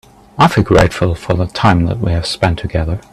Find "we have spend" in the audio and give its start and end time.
1.99-2.57